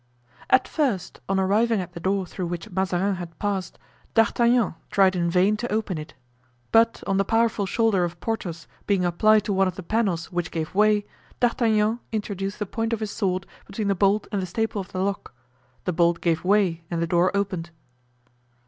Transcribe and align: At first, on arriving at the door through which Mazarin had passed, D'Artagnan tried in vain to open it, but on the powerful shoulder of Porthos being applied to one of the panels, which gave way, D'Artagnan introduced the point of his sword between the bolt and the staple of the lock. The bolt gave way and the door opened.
At 0.49 0.67
first, 0.67 1.19
on 1.29 1.39
arriving 1.39 1.79
at 1.79 1.93
the 1.93 1.99
door 1.99 2.25
through 2.25 2.47
which 2.47 2.71
Mazarin 2.71 3.17
had 3.17 3.37
passed, 3.37 3.77
D'Artagnan 4.15 4.73
tried 4.89 5.15
in 5.15 5.29
vain 5.29 5.55
to 5.57 5.71
open 5.71 5.99
it, 5.99 6.15
but 6.71 7.03
on 7.05 7.17
the 7.17 7.23
powerful 7.23 7.67
shoulder 7.67 8.03
of 8.03 8.19
Porthos 8.19 8.67
being 8.87 9.05
applied 9.05 9.43
to 9.43 9.53
one 9.53 9.67
of 9.67 9.75
the 9.75 9.83
panels, 9.83 10.31
which 10.31 10.49
gave 10.49 10.73
way, 10.73 11.05
D'Artagnan 11.39 11.99
introduced 12.11 12.57
the 12.57 12.65
point 12.65 12.93
of 12.93 12.99
his 12.99 13.11
sword 13.11 13.45
between 13.67 13.89
the 13.89 13.93
bolt 13.93 14.25
and 14.31 14.41
the 14.41 14.47
staple 14.47 14.81
of 14.81 14.91
the 14.91 15.03
lock. 15.03 15.35
The 15.85 15.93
bolt 15.93 16.19
gave 16.19 16.43
way 16.43 16.83
and 16.89 16.99
the 16.99 17.05
door 17.05 17.29
opened. 17.37 17.69